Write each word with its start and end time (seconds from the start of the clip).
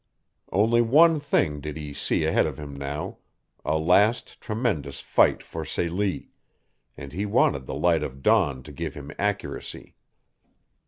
Only 0.51 0.81
one 0.81 1.19
thing 1.19 1.59
did 1.61 1.77
he 1.77 1.93
see 1.93 2.23
ahead 2.25 2.47
of 2.47 2.57
him 2.57 2.73
now 2.75 3.19
a 3.63 3.77
last 3.77 4.41
tremendous 4.41 4.99
fight 4.99 5.43
for 5.43 5.63
Celie, 5.63 6.31
and 6.97 7.13
he 7.13 7.27
wanted 7.27 7.67
the 7.67 7.75
light 7.75 8.01
of 8.01 8.23
dawn 8.23 8.63
to 8.63 8.71
give 8.71 8.95
him 8.95 9.11
accuracy. 9.19 9.93